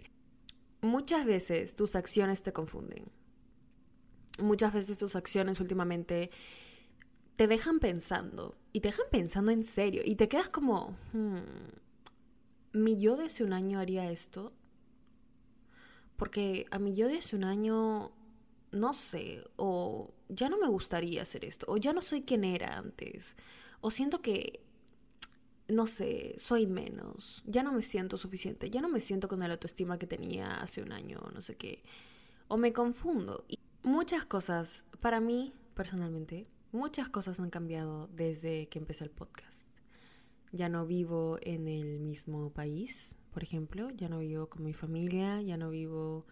Muchas 0.82 1.26
veces 1.26 1.76
tus 1.76 1.96
acciones 1.96 2.44
te 2.44 2.54
confunden. 2.54 3.06
Muchas 4.40 4.74
veces 4.74 4.98
tus 4.98 5.16
acciones 5.16 5.60
últimamente 5.60 6.32
te 7.36 7.48
dejan 7.48 7.80
pensando. 7.80 8.56
Y 8.74 8.82
te 8.82 8.90
dejan 8.90 9.08
pensando 9.12 9.52
en 9.52 9.64
serio. 9.64 10.02
Y 10.06 10.16
te 10.16 10.30
quedas 10.30 10.50
como, 10.50 10.98
hmm, 11.14 11.38
¿mi 12.74 13.00
yo 13.00 13.18
de 13.18 13.26
hace 13.26 13.44
un 13.44 13.54
año 13.54 13.80
haría 13.80 14.12
esto? 14.12 14.54
Porque 16.18 16.68
a 16.72 16.80
mi 16.80 16.96
yo 16.96 17.08
de 17.08 17.18
hace 17.18 17.36
un 17.36 17.44
año 17.44 18.12
no 18.72 18.94
sé, 18.94 19.44
o 19.58 20.14
ya 20.30 20.50
no 20.50 20.58
me 20.58 20.68
gustaría 20.68 21.22
hacer 21.22 21.46
esto, 21.46 21.66
o 21.70 21.78
ya 21.78 21.94
no 21.94 22.02
soy 22.02 22.24
quien 22.24 22.44
era 22.44 22.78
antes, 22.78 23.36
o 23.82 23.92
siento 23.92 24.22
que, 24.22 24.62
no 25.68 25.88
sé, 25.88 26.36
soy 26.38 26.68
menos, 26.68 27.44
ya 27.46 27.64
no 27.64 27.74
me 27.74 27.82
siento 27.82 28.18
suficiente, 28.18 28.70
ya 28.70 28.82
no 28.82 28.90
me 28.90 29.00
siento 29.02 29.28
con 29.28 29.40
la 29.40 29.48
autoestima 29.48 30.00
que 30.00 30.08
tenía 30.08 30.62
hace 30.62 30.82
un 30.82 30.92
año, 30.92 31.20
no 31.34 31.42
sé 31.42 31.56
qué, 31.56 31.84
o 32.48 32.58
me 32.58 32.74
confundo. 32.74 33.46
Y 33.48 33.60
muchas 33.84 34.26
cosas, 34.26 34.86
para 35.00 35.20
mí, 35.20 35.54
personalmente, 35.74 36.48
muchas 36.72 37.10
cosas 37.10 37.40
han 37.40 37.50
cambiado 37.50 38.08
desde 38.08 38.68
que 38.70 38.80
empecé 38.80 39.04
el 39.04 39.12
podcast. 39.12 39.68
Ya 40.52 40.70
no 40.70 40.86
vivo 40.86 41.38
en 41.42 41.68
el 41.68 42.00
mismo 42.00 42.52
país, 42.52 43.16
por 43.32 43.44
ejemplo, 43.44 43.90
ya 43.92 44.10
no 44.10 44.20
vivo 44.20 44.48
con 44.48 44.64
mi 44.64 44.74
familia, 44.74 45.42
ya 45.42 45.58
no 45.58 45.70
vivo 45.70 46.26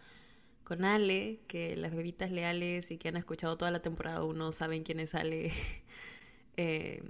con 0.64 0.84
Ale, 0.84 1.40
que 1.48 1.76
las 1.76 1.94
bebitas 1.94 2.30
leales 2.30 2.90
y 2.90 2.98
que 2.98 3.08
han 3.08 3.16
escuchado 3.16 3.56
toda 3.56 3.70
la 3.70 3.80
temporada 3.80 4.22
1 4.22 4.52
saben 4.52 4.82
quién 4.82 5.00
es 5.00 5.14
Ale. 5.14 5.52
eh, 6.56 7.02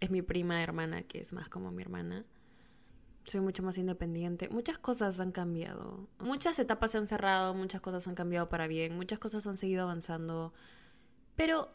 es 0.00 0.10
mi 0.10 0.22
prima 0.22 0.62
hermana, 0.62 1.02
que 1.02 1.20
es 1.20 1.32
más 1.32 1.48
como 1.48 1.70
mi 1.70 1.82
hermana. 1.82 2.26
Soy 3.24 3.40
mucho 3.40 3.62
más 3.62 3.78
independiente. 3.78 4.48
Muchas 4.48 4.78
cosas 4.78 5.20
han 5.20 5.32
cambiado. 5.32 6.08
Muchas 6.18 6.58
etapas 6.58 6.90
se 6.90 6.98
han 6.98 7.06
cerrado, 7.06 7.54
muchas 7.54 7.80
cosas 7.80 8.06
han 8.08 8.14
cambiado 8.14 8.48
para 8.48 8.66
bien, 8.66 8.96
muchas 8.96 9.18
cosas 9.18 9.46
han 9.46 9.56
seguido 9.56 9.82
avanzando. 9.82 10.52
Pero 11.36 11.70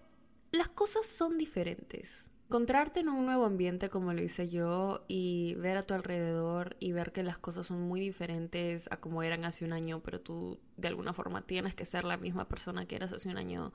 las 0.51 0.69
cosas 0.69 1.05
son 1.05 1.37
diferentes. 1.37 2.31
Encontrarte 2.49 3.01
en 3.01 3.09
un 3.09 3.25
nuevo 3.25 3.43
ambiente 3.45 3.89
como 3.89 4.13
lo 4.13 4.23
hice 4.23 4.47
yo 4.47 5.03
y 5.09 5.55
ver 5.55 5.75
a 5.75 5.85
tu 5.85 5.93
alrededor 5.93 6.77
y 6.79 6.93
ver 6.93 7.11
que 7.11 7.21
las 7.21 7.37
cosas 7.37 7.67
son 7.67 7.81
muy 7.81 7.99
diferentes 7.99 8.89
a 8.89 9.01
como 9.01 9.21
eran 9.21 9.43
hace 9.43 9.65
un 9.65 9.73
año, 9.73 10.01
pero 10.01 10.21
tú 10.21 10.57
de 10.77 10.87
alguna 10.87 11.11
forma 11.11 11.45
tienes 11.45 11.75
que 11.75 11.83
ser 11.83 12.05
la 12.05 12.15
misma 12.15 12.47
persona 12.47 12.85
que 12.85 12.95
eras 12.95 13.11
hace 13.11 13.27
un 13.27 13.37
año, 13.37 13.73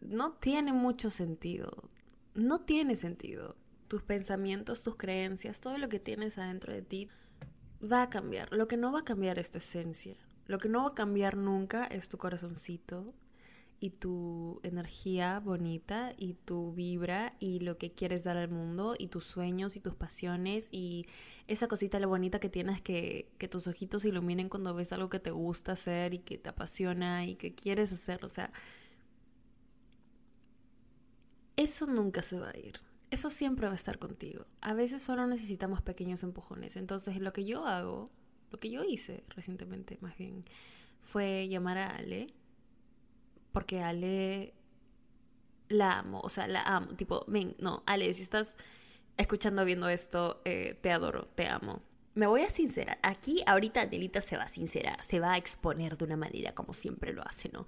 no 0.00 0.32
tiene 0.32 0.72
mucho 0.72 1.10
sentido. 1.10 1.90
No 2.34 2.60
tiene 2.60 2.96
sentido. 2.96 3.56
Tus 3.90 4.02
pensamientos, 4.02 4.84
tus 4.84 4.94
creencias, 4.94 5.60
todo 5.60 5.76
lo 5.76 5.88
que 5.88 5.98
tienes 5.98 6.38
adentro 6.38 6.72
de 6.72 6.82
ti 6.82 7.08
va 7.82 8.02
a 8.02 8.10
cambiar. 8.10 8.52
Lo 8.52 8.68
que 8.68 8.76
no 8.76 8.92
va 8.92 9.00
a 9.00 9.04
cambiar 9.04 9.38
es 9.40 9.50
tu 9.50 9.58
esencia. 9.58 10.16
Lo 10.46 10.58
que 10.58 10.68
no 10.68 10.84
va 10.84 10.90
a 10.90 10.94
cambiar 10.94 11.36
nunca 11.36 11.84
es 11.86 12.08
tu 12.08 12.16
corazoncito, 12.16 13.12
y 13.80 13.90
tu 13.90 14.60
energía 14.62 15.40
bonita 15.40 16.12
y 16.18 16.34
tu 16.34 16.72
vibra 16.72 17.34
y 17.40 17.60
lo 17.60 17.78
que 17.78 17.92
quieres 17.92 18.24
dar 18.24 18.36
al 18.36 18.50
mundo 18.50 18.94
y 18.98 19.08
tus 19.08 19.24
sueños 19.24 19.74
y 19.74 19.80
tus 19.80 19.94
pasiones 19.94 20.68
y 20.70 21.06
esa 21.48 21.66
cosita 21.66 21.98
lo 21.98 22.08
bonita 22.08 22.40
que 22.40 22.50
tienes 22.50 22.82
que, 22.82 23.30
que 23.38 23.48
tus 23.48 23.66
ojitos 23.66 24.04
iluminen 24.04 24.50
cuando 24.50 24.74
ves 24.74 24.92
algo 24.92 25.08
que 25.08 25.18
te 25.18 25.30
gusta 25.30 25.72
hacer 25.72 26.12
y 26.12 26.18
que 26.18 26.36
te 26.36 26.50
apasiona 26.50 27.24
y 27.24 27.36
que 27.36 27.54
quieres 27.54 27.90
hacer. 27.92 28.22
O 28.24 28.28
sea, 28.28 28.50
eso 31.56 31.86
nunca 31.86 32.20
se 32.22 32.38
va 32.38 32.50
a 32.50 32.58
ir. 32.58 32.80
Eso 33.10 33.30
siempre 33.30 33.66
va 33.66 33.72
a 33.72 33.76
estar 33.76 33.98
contigo. 33.98 34.46
A 34.60 34.74
veces 34.74 35.02
solo 35.02 35.26
necesitamos 35.26 35.82
pequeños 35.82 36.22
empujones. 36.22 36.76
Entonces 36.76 37.18
lo 37.20 37.32
que 37.32 37.44
yo 37.44 37.66
hago, 37.66 38.10
lo 38.50 38.58
que 38.58 38.70
yo 38.70 38.84
hice 38.84 39.24
recientemente 39.28 39.98
más 40.00 40.16
bien, 40.16 40.44
fue 41.00 41.48
llamar 41.48 41.78
a 41.78 41.96
Ale 41.96 42.34
porque 43.52 43.82
Ale 43.82 44.54
la 45.68 45.98
amo, 45.98 46.20
o 46.20 46.28
sea, 46.28 46.46
la 46.48 46.62
amo, 46.62 46.94
tipo, 46.96 47.24
no, 47.58 47.82
Ale, 47.86 48.12
si 48.14 48.22
estás 48.22 48.56
escuchando, 49.16 49.64
viendo 49.64 49.88
esto, 49.88 50.40
eh, 50.44 50.78
te 50.80 50.90
adoro, 50.90 51.28
te 51.34 51.46
amo. 51.46 51.82
Me 52.14 52.26
voy 52.26 52.42
a 52.42 52.50
sincerar, 52.50 52.98
aquí 53.02 53.42
ahorita 53.46 53.82
Adelita 53.82 54.20
se 54.20 54.36
va 54.36 54.44
a 54.44 54.48
sincerar, 54.48 55.02
se 55.04 55.20
va 55.20 55.34
a 55.34 55.36
exponer 55.36 55.96
de 55.96 56.04
una 56.04 56.16
manera 56.16 56.54
como 56.54 56.74
siempre 56.74 57.12
lo 57.12 57.22
hace, 57.26 57.48
¿no? 57.50 57.66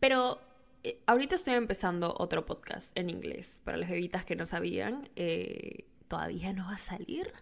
Pero 0.00 0.40
eh, 0.84 1.00
ahorita 1.06 1.34
estoy 1.34 1.54
empezando 1.54 2.14
otro 2.18 2.46
podcast 2.46 2.96
en 2.96 3.10
inglés, 3.10 3.60
para 3.64 3.76
las 3.76 3.90
bebitas 3.90 4.24
que 4.24 4.36
no 4.36 4.46
sabían, 4.46 5.08
eh, 5.16 5.84
todavía 6.08 6.52
no 6.52 6.64
va 6.66 6.74
a 6.74 6.78
salir. 6.78 7.32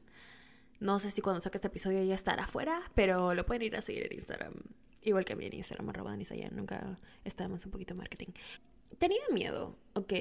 No 0.81 0.99
sé 0.99 1.11
si 1.11 1.21
cuando 1.23 1.41
saque 1.41 1.59
este 1.59 1.69
episodio 1.69 2.03
ya 2.05 2.15
estará 2.15 2.45
afuera, 2.45 2.83
pero 2.95 3.35
lo 3.35 3.47
pueden 3.47 3.63
ir 3.63 3.77
a 3.77 3.83
seguir 3.83 4.07
en 4.07 4.15
Instagram. 4.15 4.55
Igual 5.03 5.25
que 5.25 5.35
a 5.35 5.37
mí 5.37 5.47
en 5.47 5.55
Instagram, 5.55 5.89
arroba 5.91 6.17
ya 6.17 6.49
nunca 6.51 6.99
estábamos 7.25 7.65
un 7.65 7.71
poquito 7.71 7.95
marketing. 7.95 8.33
Tenía 8.99 9.21
miedo, 9.33 9.77
¿ok? 9.95 10.13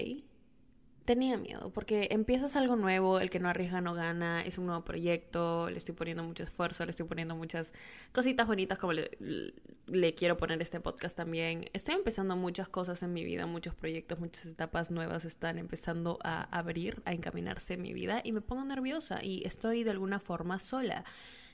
Tenía 1.05 1.35
miedo, 1.35 1.69
porque 1.73 2.07
empiezas 2.11 2.55
algo 2.55 2.77
nuevo, 2.77 3.19
el 3.19 3.29
que 3.29 3.37
no 3.37 3.49
arriesga 3.49 3.81
no 3.81 3.93
gana, 3.93 4.41
es 4.41 4.57
un 4.57 4.67
nuevo 4.67 4.85
proyecto, 4.85 5.69
le 5.69 5.77
estoy 5.77 5.93
poniendo 5.93 6.23
mucho 6.23 6.43
esfuerzo, 6.43 6.85
le 6.85 6.91
estoy 6.91 7.05
poniendo 7.05 7.35
muchas 7.35 7.73
cositas 8.13 8.47
bonitas 8.47 8.77
como 8.77 8.93
le, 8.93 10.13
quiero 10.15 10.37
poner 10.37 10.61
este 10.61 10.79
podcast 10.79 11.17
también. 11.17 11.69
Estoy 11.73 11.95
empezando 11.95 12.37
muchas 12.37 12.69
cosas 12.69 13.03
en 13.03 13.11
mi 13.11 13.25
vida, 13.25 13.45
muchos 13.45 13.75
proyectos, 13.75 14.17
muchas 14.17 14.45
etapas 14.45 14.91
nuevas 14.91 15.25
están 15.25 15.57
empezando 15.57 16.19
a 16.23 16.43
abrir, 16.57 17.01
a 17.03 17.11
encaminarse 17.11 17.73
en 17.73 17.81
mi 17.81 17.91
vida 17.91 18.21
y 18.23 18.31
me 18.31 18.39
pongo 18.39 18.63
nerviosa 18.63 19.21
y 19.21 19.45
estoy 19.45 19.83
de 19.83 19.91
alguna 19.91 20.19
forma 20.21 20.57
sola, 20.57 21.03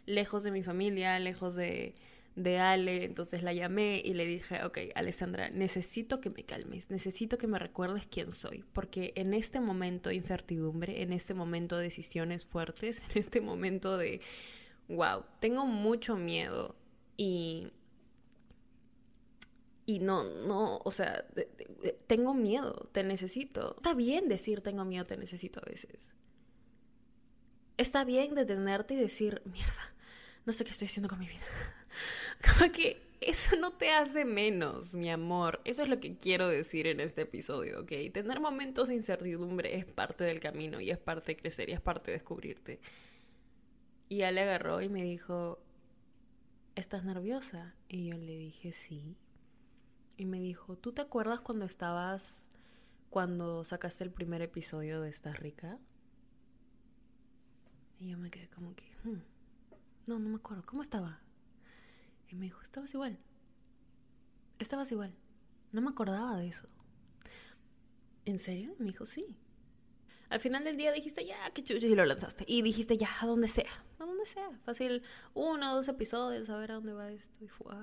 lejos 0.05 0.43
de 0.43 0.51
mi 0.51 0.61
familia, 0.61 1.17
lejos 1.17 1.55
de 1.55 1.95
de 2.35 2.57
Ale, 2.59 3.03
entonces 3.03 3.43
la 3.43 3.53
llamé 3.53 4.01
y 4.03 4.13
le 4.13 4.25
dije, 4.25 4.63
ok, 4.63 4.77
Alessandra, 4.95 5.49
necesito 5.49 6.21
que 6.21 6.29
me 6.29 6.43
calmes, 6.43 6.89
necesito 6.89 7.37
que 7.37 7.47
me 7.47 7.59
recuerdes 7.59 8.05
quién 8.07 8.31
soy, 8.31 8.63
porque 8.73 9.13
en 9.15 9.33
este 9.33 9.59
momento 9.59 10.09
de 10.09 10.15
incertidumbre, 10.15 11.01
en 11.01 11.11
este 11.13 11.33
momento 11.33 11.77
de 11.77 11.83
decisiones 11.83 12.45
fuertes, 12.45 13.01
en 13.11 13.19
este 13.19 13.41
momento 13.41 13.97
de, 13.97 14.21
wow, 14.87 15.25
tengo 15.39 15.65
mucho 15.65 16.15
miedo 16.15 16.75
y... 17.17 17.67
Y 19.85 19.97
no, 19.97 20.23
no, 20.23 20.81
o 20.85 20.91
sea, 20.91 21.25
tengo 22.05 22.35
miedo, 22.35 22.89
te 22.91 23.01
necesito. 23.01 23.75
Está 23.77 23.95
bien 23.95 24.29
decir 24.29 24.61
tengo 24.61 24.85
miedo, 24.85 25.07
te 25.07 25.17
necesito 25.17 25.61
a 25.61 25.67
veces. 25.67 26.11
Está 27.75 28.03
bien 28.03 28.35
detenerte 28.35 28.93
y 28.93 28.97
decir, 28.97 29.41
mierda, 29.45 29.95
no 30.45 30.53
sé 30.53 30.63
qué 30.63 30.69
estoy 30.69 30.89
haciendo 30.89 31.09
con 31.09 31.17
mi 31.17 31.27
vida 31.27 31.43
Como 32.59 32.71
que 32.71 33.01
eso 33.21 33.57
no 33.57 33.73
te 33.73 33.91
hace 33.91 34.23
menos, 34.23 34.93
mi 34.93 35.09
amor. 35.09 35.61
Eso 35.65 35.83
es 35.83 35.89
lo 35.89 35.99
que 35.99 36.17
quiero 36.17 36.47
decir 36.47 36.87
en 36.87 36.99
este 36.99 37.23
episodio, 37.23 37.81
¿ok? 37.81 37.91
Tener 38.13 38.39
momentos 38.39 38.87
de 38.87 38.95
incertidumbre 38.95 39.75
es 39.75 39.85
parte 39.85 40.23
del 40.23 40.39
camino 40.39 40.79
y 40.79 40.89
es 40.89 40.97
parte 40.97 41.33
de 41.33 41.37
crecer 41.37 41.69
y 41.69 41.73
es 41.73 41.81
parte 41.81 42.11
de 42.11 42.17
descubrirte. 42.17 42.79
Y 44.07 44.21
él 44.21 44.35
le 44.35 44.41
agarró 44.41 44.81
y 44.81 44.89
me 44.89 45.03
dijo, 45.03 45.59
¿estás 46.75 47.03
nerviosa? 47.03 47.75
Y 47.89 48.07
yo 48.07 48.17
le 48.17 48.37
dije, 48.37 48.71
sí. 48.71 49.17
Y 50.17 50.25
me 50.25 50.39
dijo, 50.39 50.77
¿tú 50.77 50.93
te 50.93 51.01
acuerdas 51.01 51.41
cuando 51.41 51.65
estabas, 51.65 52.49
cuando 53.09 53.63
sacaste 53.63 54.03
el 54.03 54.11
primer 54.11 54.41
episodio 54.41 55.01
de 55.01 55.09
Estás 55.09 55.39
rica? 55.39 55.77
Y 57.99 58.09
yo 58.09 58.17
me 58.17 58.31
quedé 58.31 58.47
como 58.49 58.75
que, 58.75 58.85
hmm, 59.03 59.21
no, 60.07 60.19
no 60.19 60.29
me 60.29 60.35
acuerdo, 60.37 60.65
¿cómo 60.65 60.81
estaba? 60.81 61.19
Y 62.29 62.35
me 62.35 62.45
dijo, 62.45 62.61
estabas 62.61 62.93
igual. 62.93 63.19
Estabas 64.59 64.91
igual. 64.91 65.15
No 65.71 65.81
me 65.81 65.89
acordaba 65.89 66.37
de 66.37 66.47
eso. 66.47 66.67
¿En 68.25 68.39
serio? 68.39 68.75
Y 68.79 68.83
me 68.83 68.91
dijo, 68.91 69.05
sí. 69.05 69.37
Al 70.29 70.39
final 70.39 70.63
del 70.63 70.77
día 70.77 70.91
dijiste, 70.91 71.25
ya, 71.25 71.49
qué 71.53 71.63
chucho, 71.63 71.87
y 71.87 71.95
lo 71.95 72.05
lanzaste. 72.05 72.45
Y 72.47 72.61
dijiste, 72.61 72.97
ya, 72.97 73.09
a 73.19 73.25
donde 73.25 73.47
sea. 73.47 73.83
A 73.97 74.05
donde 74.05 74.25
sea. 74.25 74.51
Fácil, 74.63 75.01
uno 75.33 75.71
o 75.71 75.75
dos 75.75 75.87
episodios, 75.87 76.49
a 76.49 76.57
ver 76.57 76.71
a 76.71 76.75
dónde 76.75 76.93
va 76.93 77.11
esto. 77.11 77.43
Y 77.43 77.47
fue. 77.47 77.73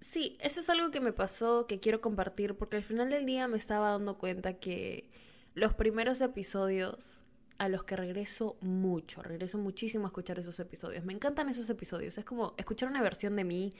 Sí, 0.00 0.38
eso 0.40 0.60
es 0.60 0.70
algo 0.70 0.92
que 0.92 1.00
me 1.00 1.12
pasó, 1.12 1.66
que 1.66 1.80
quiero 1.80 2.00
compartir, 2.00 2.54
porque 2.54 2.76
al 2.76 2.84
final 2.84 3.10
del 3.10 3.26
día 3.26 3.48
me 3.48 3.56
estaba 3.56 3.90
dando 3.90 4.14
cuenta 4.16 4.54
que 4.54 5.10
los 5.54 5.74
primeros 5.74 6.20
episodios 6.20 7.24
a 7.58 7.68
los 7.68 7.84
que 7.84 7.96
regreso 7.96 8.56
mucho, 8.60 9.22
regreso 9.22 9.58
muchísimo 9.58 10.04
a 10.04 10.08
escuchar 10.08 10.38
esos 10.38 10.58
episodios. 10.60 11.04
Me 11.04 11.12
encantan 11.12 11.48
esos 11.48 11.68
episodios, 11.68 12.16
es 12.16 12.24
como 12.24 12.54
escuchar 12.56 12.88
una 12.88 13.02
versión 13.02 13.36
de 13.36 13.44
mí 13.44 13.74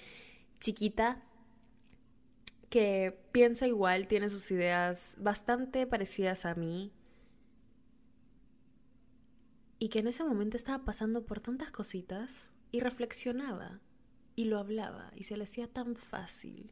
chiquita 0.61 1.23
que 2.71 3.19
piensa 3.33 3.67
igual, 3.67 4.09
tiene 4.09 4.29
sus 4.29 4.51
ideas 4.51 5.15
bastante 5.19 5.87
parecidas 5.87 6.45
a 6.45 6.55
mí 6.55 6.93
y 9.79 9.89
que 9.89 10.01
en 10.01 10.09
ese 10.09 10.25
momento 10.25 10.57
estaba 10.57 10.85
pasando 10.85 11.25
por 11.25 11.41
tantas 11.41 11.71
cositas 11.71 12.51
y 12.73 12.81
reflexionaba 12.81 13.81
y 14.35 14.45
lo 14.45 14.59
hablaba 14.59 15.13
y 15.15 15.25
se 15.25 15.37
le 15.37 15.45
hacía 15.45 15.69
tan 15.69 15.95
fácil 15.97 16.71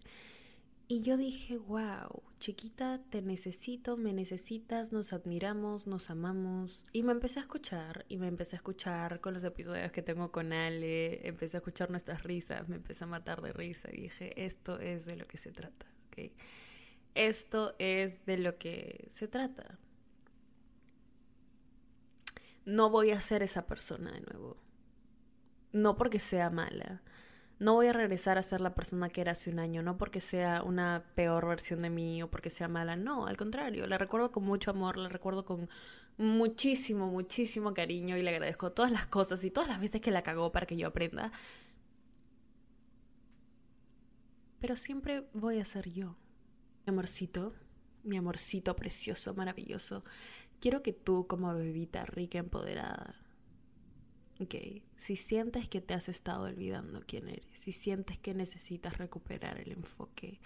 y 0.88 1.02
yo 1.02 1.16
dije, 1.16 1.58
wow, 1.58 2.22
chiquita, 2.38 3.00
te 3.10 3.20
necesito, 3.20 3.96
me 3.96 4.12
necesitas, 4.12 4.92
nos 4.92 5.12
admiramos, 5.12 5.88
nos 5.88 6.10
amamos. 6.10 6.86
Y 6.92 7.02
me 7.02 7.10
empecé 7.10 7.40
a 7.40 7.42
escuchar, 7.42 8.04
y 8.08 8.18
me 8.18 8.28
empecé 8.28 8.54
a 8.54 8.58
escuchar 8.58 9.20
con 9.20 9.34
los 9.34 9.42
episodios 9.42 9.90
que 9.90 10.02
tengo 10.02 10.30
con 10.30 10.52
Ale, 10.52 11.26
empecé 11.26 11.56
a 11.56 11.58
escuchar 11.58 11.90
nuestras 11.90 12.22
risas, 12.22 12.68
me 12.68 12.76
empecé 12.76 13.02
a 13.02 13.08
matar 13.08 13.42
de 13.42 13.52
risa 13.52 13.88
y 13.92 14.02
dije, 14.02 14.44
esto 14.44 14.78
es 14.78 15.06
de 15.06 15.16
lo 15.16 15.26
que 15.26 15.38
se 15.38 15.50
trata, 15.50 15.86
¿ok? 16.08 16.30
Esto 17.16 17.74
es 17.80 18.24
de 18.24 18.36
lo 18.36 18.56
que 18.58 19.08
se 19.10 19.26
trata. 19.26 19.78
No 22.64 22.90
voy 22.90 23.10
a 23.10 23.20
ser 23.20 23.42
esa 23.42 23.66
persona 23.66 24.12
de 24.12 24.20
nuevo. 24.20 24.56
No 25.72 25.96
porque 25.96 26.20
sea 26.20 26.50
mala 26.50 27.02
no 27.58 27.74
voy 27.74 27.86
a 27.86 27.92
regresar 27.92 28.38
a 28.38 28.42
ser 28.42 28.60
la 28.60 28.74
persona 28.74 29.08
que 29.08 29.22
era 29.22 29.32
hace 29.32 29.50
un 29.50 29.58
año, 29.58 29.82
no 29.82 29.96
porque 29.96 30.20
sea 30.20 30.62
una 30.62 31.04
peor 31.14 31.46
versión 31.46 31.82
de 31.82 31.90
mí 31.90 32.22
o 32.22 32.30
porque 32.30 32.50
sea 32.50 32.68
mala, 32.68 32.96
no, 32.96 33.26
al 33.26 33.36
contrario, 33.36 33.86
la 33.86 33.98
recuerdo 33.98 34.30
con 34.30 34.44
mucho 34.44 34.70
amor, 34.70 34.98
la 34.98 35.08
recuerdo 35.08 35.44
con 35.44 35.68
muchísimo, 36.18 37.08
muchísimo 37.08 37.72
cariño 37.74 38.16
y 38.16 38.22
le 38.22 38.30
agradezco 38.30 38.72
todas 38.72 38.90
las 38.90 39.06
cosas 39.06 39.42
y 39.44 39.50
todas 39.50 39.68
las 39.68 39.80
veces 39.80 40.00
que 40.00 40.10
la 40.10 40.22
cagó 40.22 40.52
para 40.52 40.66
que 40.66 40.76
yo 40.76 40.88
aprenda. 40.88 41.32
Pero 44.60 44.76
siempre 44.76 45.24
voy 45.32 45.60
a 45.60 45.64
ser 45.64 45.90
yo. 45.90 46.16
Mi 46.86 46.92
amorcito, 46.92 47.54
mi 48.04 48.16
amorcito 48.16 48.76
precioso, 48.76 49.34
maravilloso, 49.34 50.04
quiero 50.60 50.82
que 50.82 50.92
tú 50.92 51.26
como 51.26 51.54
bebita 51.54 52.04
rica, 52.06 52.38
empoderada, 52.38 53.16
Ok, 54.40 54.54
si 54.96 55.16
sientes 55.16 55.68
que 55.68 55.80
te 55.80 55.94
has 55.94 56.08
estado 56.08 56.44
olvidando 56.44 57.02
quién 57.06 57.28
eres, 57.28 57.46
si 57.52 57.72
sientes 57.72 58.18
que 58.18 58.34
necesitas 58.34 58.98
recuperar 58.98 59.58
el 59.58 59.72
enfoque, 59.72 60.40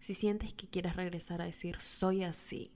si 0.00 0.14
sientes 0.14 0.54
que 0.54 0.66
quieres 0.68 0.96
regresar 0.96 1.42
a 1.42 1.44
decir 1.44 1.80
soy 1.80 2.24
así, 2.24 2.70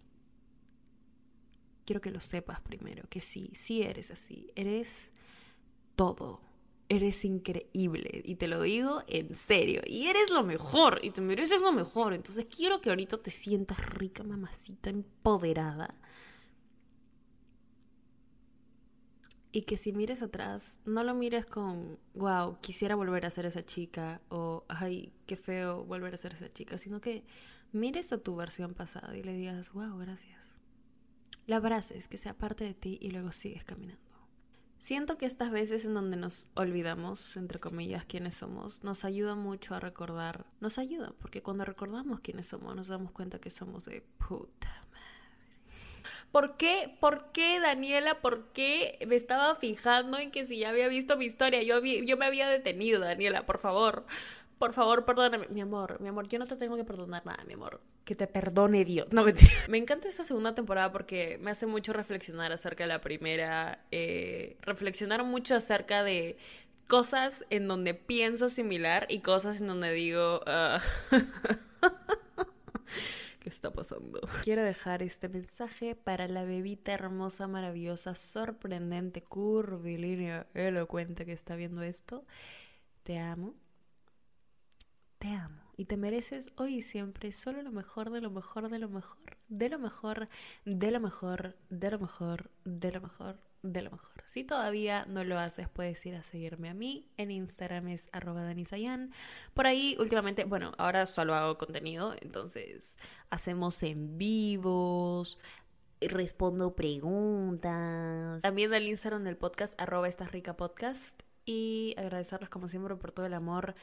quiero 1.86 2.00
que 2.00 2.10
lo 2.10 2.20
sepas 2.20 2.60
primero, 2.60 3.08
que 3.08 3.20
sí, 3.20 3.50
sí 3.54 3.82
eres 3.82 4.10
así, 4.10 4.52
eres 4.54 5.10
todo, 5.96 6.40
Eres 6.90 7.24
increíble 7.24 8.20
y 8.24 8.34
te 8.34 8.48
lo 8.48 8.62
digo 8.62 9.04
en 9.06 9.36
serio. 9.36 9.80
Y 9.86 10.08
eres 10.08 10.28
lo 10.30 10.42
mejor 10.42 10.98
y 11.04 11.10
te 11.10 11.20
mereces 11.20 11.60
lo 11.60 11.70
mejor. 11.70 12.14
Entonces 12.14 12.46
quiero 12.46 12.80
que 12.80 12.90
ahorita 12.90 13.16
te 13.18 13.30
sientas 13.30 13.78
rica, 13.90 14.24
mamacita, 14.24 14.90
empoderada. 14.90 15.94
Y 19.52 19.62
que 19.62 19.76
si 19.76 19.92
mires 19.92 20.22
atrás, 20.22 20.80
no 20.84 21.02
lo 21.02 21.14
mires 21.14 21.44
con, 21.44 21.98
wow, 22.14 22.58
quisiera 22.60 22.94
volver 22.94 23.26
a 23.26 23.30
ser 23.30 23.46
esa 23.46 23.62
chica 23.62 24.20
o, 24.28 24.64
ay, 24.68 25.12
qué 25.26 25.36
feo 25.36 25.84
volver 25.84 26.14
a 26.14 26.18
ser 26.18 26.34
esa 26.34 26.48
chica, 26.48 26.78
sino 26.78 27.00
que 27.00 27.24
mires 27.72 28.12
a 28.12 28.18
tu 28.18 28.36
versión 28.36 28.74
pasada 28.74 29.16
y 29.16 29.22
le 29.22 29.32
digas, 29.32 29.72
wow, 29.72 29.98
gracias. 29.98 30.54
La 31.46 31.56
abraces, 31.56 32.06
que 32.06 32.16
sea 32.16 32.34
parte 32.34 32.64
de 32.64 32.74
ti 32.74 32.98
y 33.00 33.10
luego 33.10 33.32
sigues 33.32 33.64
caminando. 33.64 34.10
Siento 34.80 35.18
que 35.18 35.26
estas 35.26 35.50
veces 35.50 35.84
en 35.84 35.92
donde 35.92 36.16
nos 36.16 36.48
olvidamos, 36.54 37.36
entre 37.36 37.60
comillas, 37.60 38.06
quiénes 38.06 38.36
somos, 38.36 38.82
nos 38.82 39.04
ayuda 39.04 39.34
mucho 39.34 39.74
a 39.74 39.80
recordar, 39.80 40.46
nos 40.60 40.78
ayuda, 40.78 41.12
porque 41.18 41.42
cuando 41.42 41.66
recordamos 41.66 42.20
quiénes 42.20 42.46
somos, 42.46 42.74
nos 42.74 42.88
damos 42.88 43.12
cuenta 43.12 43.40
que 43.40 43.50
somos 43.50 43.84
de 43.84 44.00
puta 44.26 44.68
madre. 44.90 45.19
¿Por 46.32 46.56
qué? 46.56 46.94
¿Por 47.00 47.32
qué, 47.32 47.58
Daniela? 47.60 48.20
¿Por 48.20 48.52
qué 48.52 48.98
me 49.06 49.16
estaba 49.16 49.54
fijando 49.56 50.18
en 50.18 50.30
que 50.30 50.46
si 50.46 50.58
ya 50.58 50.68
había 50.68 50.88
visto 50.88 51.16
mi 51.16 51.24
historia? 51.24 51.62
Yo, 51.62 51.80
yo 51.80 52.16
me 52.16 52.26
había 52.26 52.48
detenido, 52.48 53.00
Daniela, 53.00 53.46
por 53.46 53.58
favor 53.58 54.04
por 54.60 54.74
favor, 54.74 55.06
perdóname. 55.06 55.48
Mi 55.48 55.62
amor, 55.62 55.98
mi 56.02 56.08
amor, 56.08 56.28
yo 56.28 56.38
no 56.38 56.46
te 56.46 56.54
tengo 56.54 56.76
que 56.76 56.84
perdonar 56.84 57.24
nada, 57.24 57.42
mi 57.46 57.54
amor. 57.54 57.80
Que 58.04 58.14
te 58.14 58.26
perdone 58.26 58.84
Dios. 58.84 59.06
No, 59.10 59.24
mentira. 59.24 59.50
Me 59.68 59.78
encanta 59.78 60.06
esta 60.06 60.22
segunda 60.22 60.54
temporada 60.54 60.92
porque 60.92 61.38
me 61.40 61.50
hace 61.50 61.64
mucho 61.64 61.94
reflexionar 61.94 62.52
acerca 62.52 62.84
de 62.84 62.88
la 62.88 63.00
primera. 63.00 63.82
Eh, 63.90 64.58
reflexionar 64.60 65.24
mucho 65.24 65.54
acerca 65.54 66.04
de 66.04 66.36
cosas 66.88 67.42
en 67.48 67.68
donde 67.68 67.94
pienso 67.94 68.50
similar 68.50 69.06
y 69.08 69.20
cosas 69.20 69.62
en 69.62 69.66
donde 69.66 69.92
digo... 69.94 70.42
Ah, 70.46 70.82
¿Qué 73.40 73.48
está 73.48 73.72
pasando? 73.72 74.20
Quiero 74.44 74.62
dejar 74.62 75.02
este 75.02 75.28
mensaje 75.28 75.96
para 75.96 76.28
la 76.28 76.44
bebita 76.44 76.92
hermosa, 76.92 77.48
maravillosa, 77.48 78.14
sorprendente, 78.14 79.22
curvilínea, 79.22 80.46
elocuente 80.54 81.26
que 81.26 81.32
está 81.32 81.56
viendo 81.56 81.82
esto. 81.82 82.24
Te 83.02 83.18
amo 83.18 83.54
te 85.20 85.34
amo 85.34 85.60
y 85.76 85.84
te 85.84 85.98
mereces 85.98 86.46
hoy 86.56 86.76
y 86.76 86.82
siempre 86.82 87.30
solo 87.30 87.60
lo 87.60 87.70
mejor 87.70 88.10
de 88.10 88.22
lo 88.22 88.30
mejor 88.30 88.70
de 88.70 88.78
lo 88.78 88.88
mejor, 88.88 89.18
de 89.48 89.68
lo 89.68 89.78
mejor, 89.78 90.28
de 90.64 90.90
lo 90.90 91.00
mejor, 91.00 91.56
de 91.68 91.90
lo 91.90 92.00
mejor, 92.00 92.50
de 92.64 92.90
lo 92.90 92.90
mejor, 92.90 92.90
de 92.90 92.92
lo 92.92 93.00
mejor. 93.02 93.49
Si 94.24 94.44
todavía 94.44 95.04
no 95.06 95.24
lo 95.24 95.38
haces, 95.38 95.68
puedes 95.68 96.04
ir 96.06 96.14
a 96.14 96.22
seguirme 96.22 96.68
a 96.68 96.74
mí. 96.74 97.08
En 97.16 97.30
Instagram 97.30 97.88
es 97.88 98.08
arroba 98.12 98.42
danisayan. 98.42 99.12
Por 99.54 99.66
ahí, 99.66 99.96
últimamente, 99.98 100.44
bueno, 100.44 100.72
ahora 100.78 101.06
solo 101.06 101.34
hago 101.34 101.58
contenido, 101.58 102.14
entonces 102.20 102.96
hacemos 103.28 103.82
en 103.82 104.18
vivos, 104.18 105.38
respondo 106.00 106.74
preguntas. 106.74 108.40
También 108.42 108.70
del 108.70 108.88
Instagram 108.88 109.24
del 109.24 109.36
podcast, 109.36 109.78
arroba 109.80 110.08
esta 110.08 110.26
rica 110.26 110.56
podcast. 110.56 111.22
Y 111.44 111.94
agradecerles 111.96 112.50
como 112.50 112.68
siempre 112.68 112.94
por 112.96 113.12
todo 113.12 113.26
el 113.26 113.34
amor 113.34 113.74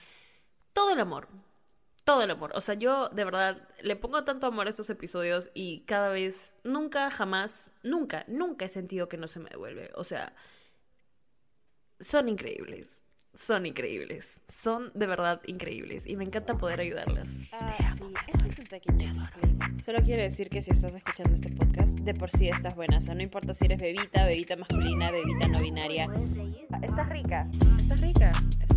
todo 0.77 0.91
el 0.91 1.00
amor. 1.00 1.27
Todo 2.07 2.21
el 2.21 2.31
amor. 2.31 2.53
O 2.55 2.61
sea, 2.61 2.75
yo 2.75 3.09
de 3.09 3.25
verdad 3.25 3.67
le 3.81 3.97
pongo 3.97 4.23
tanto 4.23 4.47
amor 4.47 4.67
a 4.67 4.69
estos 4.69 4.89
episodios 4.89 5.51
y 5.53 5.81
cada 5.81 6.07
vez, 6.07 6.55
nunca, 6.63 7.11
jamás, 7.11 7.73
nunca, 7.83 8.23
nunca 8.29 8.63
he 8.63 8.69
sentido 8.69 9.09
que 9.09 9.17
no 9.17 9.27
se 9.27 9.41
me 9.41 9.49
devuelve. 9.49 9.91
O 9.93 10.05
sea, 10.05 10.33
son 11.99 12.29
increíbles. 12.29 13.03
Son 13.33 13.65
increíbles. 13.65 14.39
Son 14.47 14.89
de 14.93 15.05
verdad 15.05 15.41
increíbles. 15.47 16.07
Y 16.07 16.15
me 16.15 16.23
encanta 16.23 16.57
poder 16.57 16.79
ayudarlas. 16.79 17.49
Ah, 17.51 17.93
sí. 17.97 18.13
Este 18.27 18.47
es 18.47 18.59
un 18.59 18.65
pequeño 18.67 19.13
disclaimer. 19.13 19.83
Solo 19.83 19.99
quiero 19.99 20.21
decir 20.21 20.47
que 20.47 20.61
si 20.61 20.71
estás 20.71 20.93
escuchando 20.93 21.33
este 21.33 21.51
podcast, 21.51 21.99
de 21.99 22.13
por 22.13 22.31
sí 22.31 22.47
estás 22.47 22.73
buena. 22.73 22.99
O 22.99 23.01
sea, 23.01 23.15
no 23.15 23.21
importa 23.21 23.53
si 23.53 23.65
eres 23.65 23.81
bebita, 23.81 24.25
bebita 24.25 24.55
masculina, 24.55 25.11
bebita 25.11 25.49
no 25.49 25.59
binaria. 25.59 26.05
Estás 26.81 27.09
rica. 27.09 27.49
Estás 27.51 27.99
rica. 27.99 28.31
Estás 28.31 28.69
rica. 28.69 28.76